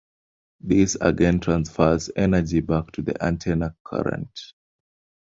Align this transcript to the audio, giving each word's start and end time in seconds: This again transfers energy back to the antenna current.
This 0.61 0.97
again 0.99 1.41
transfers 1.41 2.09
energy 2.15 2.61
back 2.61 2.91
to 2.93 3.03
the 3.03 3.23
antenna 3.23 3.75
current. 3.83 4.35